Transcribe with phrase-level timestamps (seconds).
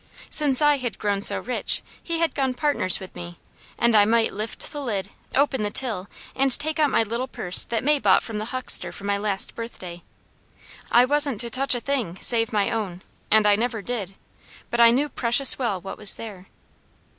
[0.31, 3.37] Since I had grown so rich, he had gone partners with me,
[3.77, 7.63] and I might lift the lid, open the till and take out my little purse
[7.65, 10.01] that May bought from the huckster for my last birthday.
[10.89, 14.15] I wasn't to touch a thing, save my own, and I never did;
[14.71, 16.47] but I knew precious well what was there.